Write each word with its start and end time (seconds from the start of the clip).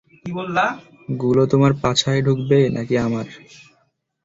গুলো 1.15 1.43
তোমার 1.51 1.71
পাছায় 1.81 2.21
ঢুকবে, 2.25 2.59
নাকি 2.75 2.95
আমার? 2.97 3.27